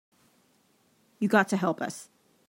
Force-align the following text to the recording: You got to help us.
You 1.19 1.27
got 1.29 1.47
to 1.49 1.57
help 1.57 1.79
us. 1.79 2.09